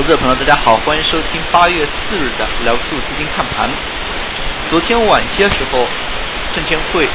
[0.00, 3.68] 投资者朋友，大家好，欢迎收听八月四日的聊数资金看盘。
[4.70, 5.86] 昨天晚些时候，
[6.56, 7.06] 证监会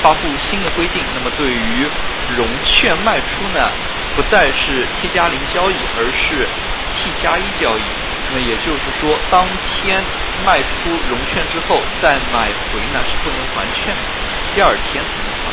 [0.00, 1.86] 发布新的规定，那么对于
[2.34, 3.68] 融券卖出呢，
[4.16, 6.48] 不再是 T 加零交易，而是
[6.96, 7.82] T 加一交易。
[8.32, 10.02] 那么也就是说，当天
[10.46, 14.00] 卖出融券之后再买回呢，是不能还券的，
[14.56, 15.52] 第二天才能还。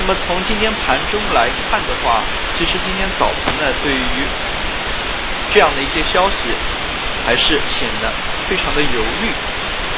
[0.00, 2.24] 那么从今天盘中来看的话，
[2.56, 4.24] 其实今天早盘呢，对于
[5.52, 6.36] 这样的一些消息，
[7.26, 8.12] 还是显得
[8.48, 9.32] 非常的犹豫。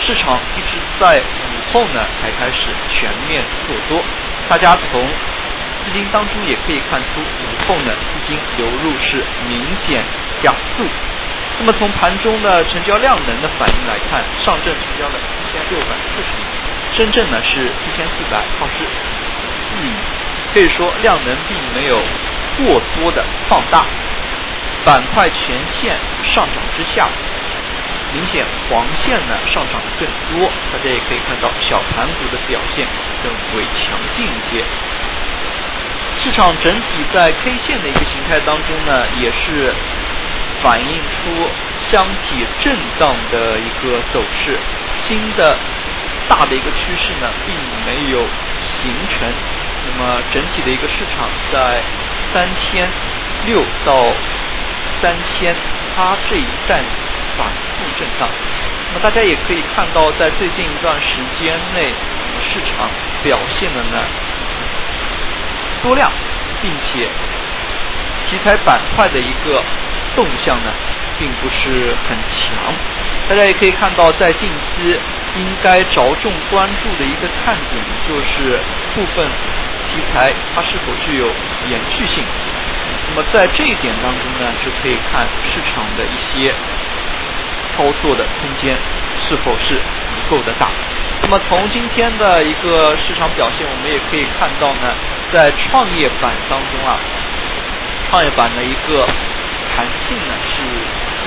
[0.00, 4.02] 市场一直在午后呢才开始全面做多，
[4.48, 5.02] 大家从
[5.84, 10.02] 资金当中也可以看出，午后呢资金流入是明显
[10.42, 10.84] 加速。
[11.58, 19.92] 那么从盘中的成交量能的反应来看，上证成交了一千六百四十亿，深圳呢是一千四百二十四亿，
[20.54, 22.00] 可以说量能并没有
[22.56, 23.84] 过多的放大。
[24.84, 25.94] 板块全线
[26.34, 27.06] 上涨之下，
[28.14, 30.50] 明显黄线呢上涨的更多。
[30.72, 32.86] 大家也可以看到小盘股的表现
[33.22, 34.64] 更为强劲一些。
[36.22, 39.72] 市场整体在 K 线的一个形态当中呢，也是
[40.62, 41.50] 反映出
[41.90, 44.58] 箱体震荡的一个走势。
[45.06, 45.56] 新的
[46.28, 48.18] 大的一个趋势呢，并没有
[48.80, 49.28] 形成。
[49.86, 51.82] 那么整体的一个市场在
[52.32, 52.88] 三千
[53.44, 54.12] 六到。
[55.00, 55.54] 三千，
[55.96, 56.82] 它这一带
[57.36, 58.28] 反复震荡。
[58.88, 61.92] 那么大家也可以看到，在最近一段时间内，
[62.52, 62.88] 市场
[63.22, 64.04] 表现的呢
[65.82, 66.10] 多量，
[66.60, 67.08] 并且
[68.28, 69.62] 题材板块的一个
[70.16, 70.70] 动向呢，
[71.18, 72.74] 并不是很强。
[73.28, 74.98] 大家也可以看到，在近期
[75.36, 78.58] 应该着重关注的一个看点，就是
[78.94, 79.24] 部分
[79.88, 81.26] 题材它是否具有
[81.68, 82.24] 延续性。
[83.10, 86.54] 那么在这一点当中呢，就可以看市场的一些
[87.74, 88.78] 操作的空间
[89.28, 90.70] 是否是足够的大。
[91.22, 94.94] 那么从今天的一个市场表现，我们也可以看到呢，
[95.32, 96.96] 在创业板当中啊，
[98.08, 99.04] 创业板的一个
[99.74, 100.62] 弹性呢是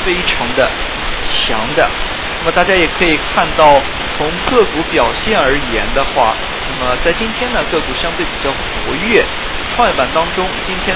[0.06, 0.72] 非常的
[1.36, 1.88] 强的。
[2.40, 3.82] 那么大家也可以看到，
[4.18, 6.34] 从个股表现而言的话，
[6.72, 9.24] 那么在今天呢，个股相对比较活跃，
[9.76, 10.96] 创业板当中今天。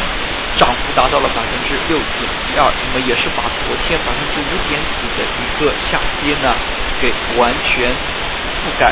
[0.58, 6.54] 涨幅达到了百分之六点一二，那么也是把昨天百分之五点几的一个下跌呢，
[7.00, 8.92] 给完全覆盖。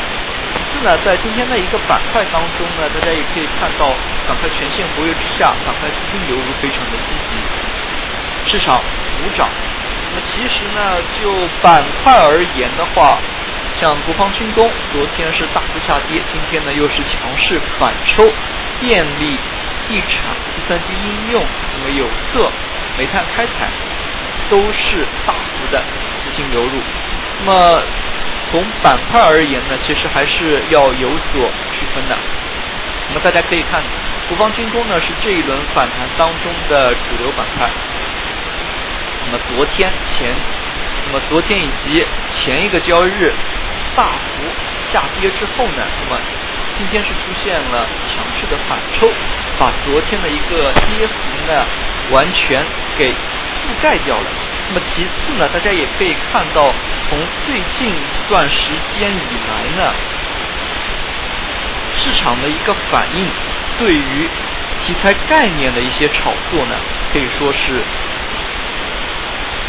[0.54, 3.90] 其次呢，在今天的一个板块当中呢，大家也可以看到
[4.26, 8.78] 板块全线活跃之下，板块资金流入非常的积极，市场
[9.18, 9.48] 补涨。
[10.08, 13.18] 那么其实呢，就板块而言的话，
[13.80, 18.22] 像国防军工昨天是大幅下跌，今天呢又是强势反抽，
[18.80, 19.36] 电力。
[19.88, 22.50] 地产、计算机应用，那么有色、
[22.98, 23.70] 煤炭开采，
[24.50, 25.82] 都是大幅的
[26.24, 26.70] 资金流入。
[27.38, 27.82] 那么
[28.50, 32.16] 从板块而言呢，其实还是要有所区分的。
[33.08, 33.82] 那么大家可以看，
[34.28, 37.70] 国防军工呢是这一轮反弹当中的主流板块。
[39.26, 40.34] 那么昨天前，
[41.06, 42.04] 那么昨天以及
[42.34, 43.32] 前一个交易日
[43.94, 44.42] 大幅
[44.92, 46.20] 下跌之后呢，那么
[46.78, 49.10] 今天是出现了强势的反抽。
[49.58, 51.14] 把昨天的一个跌幅
[51.46, 51.64] 呢，
[52.10, 52.62] 完全
[52.98, 54.26] 给覆盖掉了。
[54.68, 56.74] 那么其次呢，大家也可以看到，
[57.08, 58.56] 从最近一段时
[58.98, 59.94] 间以来呢，
[61.96, 63.26] 市场的一个反应，
[63.78, 64.28] 对于
[64.84, 66.74] 题材概念的一些炒作呢，
[67.12, 67.82] 可以说是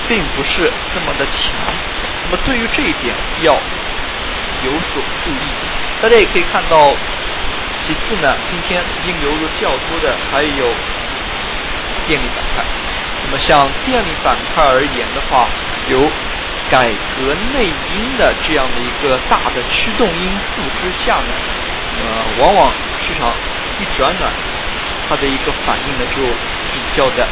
[0.07, 1.53] 并不是这么的强。
[2.25, 5.47] 那么对于这一点要有所注意。
[6.01, 6.93] 大家也可以看到。
[7.85, 10.73] 其次呢，今天资金流入较多的还有
[12.07, 12.63] 电力板块。
[13.25, 15.47] 那么像电力板块而言的话，
[15.89, 16.09] 有
[16.69, 21.31] 改革内因的这样的一个大的驱动因素之下呢，
[21.99, 23.31] 呃，往往市场
[23.79, 24.31] 一转暖，
[25.07, 26.21] 它的一个反应呢就
[26.73, 27.27] 比较的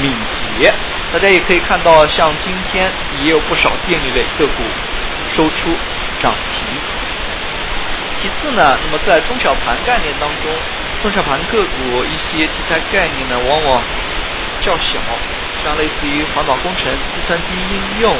[0.00, 0.12] 敏
[0.58, 0.72] 捷。
[1.12, 4.62] 大家也可以看到，像今天也有不少电力类个股
[5.36, 5.76] 收出
[6.22, 6.66] 涨停。
[8.20, 10.52] 其次呢，那么在中小盘概念当中，
[11.00, 13.82] 中小盘个股一些题材概念呢，往往
[14.60, 15.00] 较小，
[15.64, 18.14] 像类似于环保工程、计算机应用，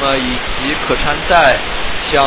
[0.00, 1.58] 那么以及可穿戴，
[2.10, 2.24] 像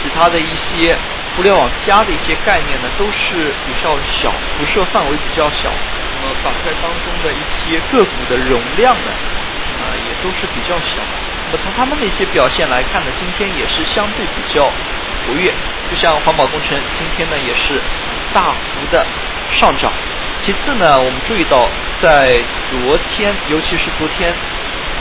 [0.00, 0.96] 其他的一些
[1.34, 5.66] 互联网加的一些概念呢，都是比较小，辐射范围比较小。
[5.66, 9.10] 那么板块当中的一些个股的容量呢，
[9.82, 11.02] 啊，也都是比较小。
[11.50, 14.70] 那么从他们的一些表现来看呢，今天也是相对比较。
[15.26, 15.52] 活跃，
[15.90, 17.80] 就像环保工程，今天呢也是
[18.32, 19.04] 大幅的
[19.52, 19.92] 上涨。
[20.44, 21.68] 其次呢，我们注意到，
[22.02, 22.38] 在
[22.70, 24.34] 昨天，尤其是昨天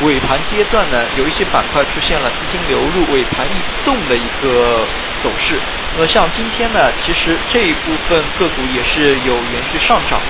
[0.02, 4.88] 尾盘阶段呢，有一些板块出现了资金流入、尾盘异动的一个
[5.22, 5.60] 走势。
[5.96, 10.22] 那么像今天呢，其实这一部分个股也是有延续上涨，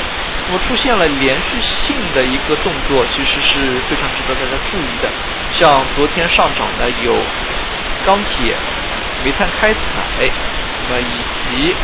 [0.48, 5.10] 那么出现了连续性的一个动作，其实是非常值得大家注意的。
[5.54, 7.16] 像昨天上涨的有
[8.04, 8.56] 钢铁、
[9.24, 9.78] 煤炭开采，
[10.90, 11.75] 那么以及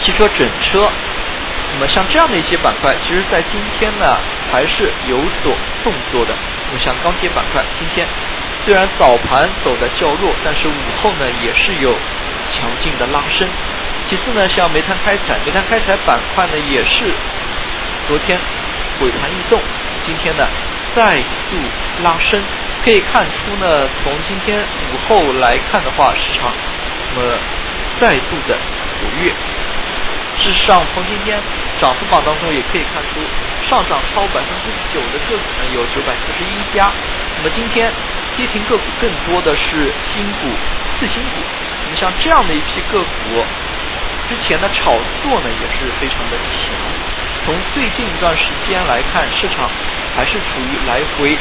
[0.00, 0.90] 汽车整车。
[1.74, 4.16] 那么像这样的一些板块，其实在今天呢
[4.50, 5.54] 还是有所
[5.84, 6.32] 动作的。
[6.68, 8.06] 那么像钢铁板块，今天
[8.64, 10.72] 虽然早盘走的较弱，但是午
[11.02, 11.92] 后呢也是有
[12.54, 13.46] 强劲的拉升。
[14.08, 17.12] 其次呢，像煤炭开采，煤炭开采板块呢也是
[18.06, 18.38] 昨天
[19.00, 19.60] 尾盘异动，
[20.06, 20.46] 今天呢
[20.94, 21.18] 再
[21.50, 21.56] 度
[22.04, 22.40] 拉升。
[22.86, 26.54] 可以看出呢，从今天午后来看的话，市场
[27.10, 27.36] 那么
[27.98, 29.34] 再度的活跃。
[30.38, 31.36] 事实上，从今天
[31.80, 33.18] 涨幅榜当中也可以看出，
[33.68, 36.92] 上涨超百分之九的个股呢有九百四十一家。
[37.38, 37.90] 那么今天
[38.36, 40.46] 跌停个股更多的是新股、
[40.94, 41.42] 次新股。
[41.82, 43.42] 那么像这样的一批个股，
[44.30, 44.94] 之前的炒
[45.26, 46.70] 作呢也是非常的强。
[47.44, 49.68] 从最近一段时间来看，市场
[50.14, 51.36] 还是处于来回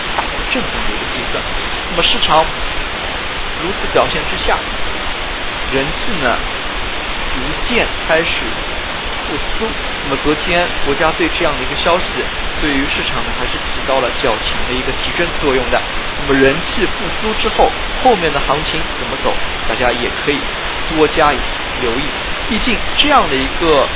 [0.55, 1.43] 打震动的一个阶段。
[1.91, 2.45] 那么市场
[3.61, 4.57] 如此表现之下，
[5.73, 6.37] 人气呢
[7.33, 8.29] 逐渐开始。
[9.25, 9.65] 复苏，
[10.03, 12.05] 那么昨天国家队这样的一个消息，
[12.61, 15.81] 对于市场呢还是起到了较强的一个提振作用的。
[16.21, 17.71] 那么人气复苏之后，
[18.03, 19.33] 后面的行情怎么走，
[19.67, 20.37] 大家也可以
[20.93, 21.39] 多加以
[21.81, 22.03] 留意。
[22.47, 23.89] 毕竟这样的一个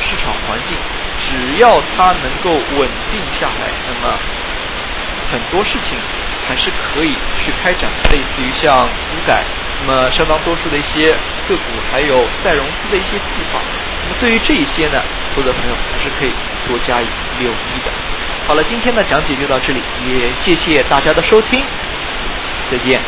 [0.00, 0.78] 市场环境，
[1.20, 4.18] 只要它能够稳定下来，那么
[5.32, 5.96] 很多事情
[6.46, 9.42] 还是可以去开展，类似于像股改，
[9.80, 11.16] 那么相当多数的一些
[11.48, 13.58] 个股，还有再融资的一些计划。
[14.04, 15.02] 那么对于这一些呢，
[15.34, 16.32] 投资者朋友还是可以
[16.68, 17.06] 多加以
[17.40, 17.90] 留意的。
[18.46, 21.64] 好了，今天的讲解就到这里，也谢谢大家的收听，
[22.70, 23.00] 再见。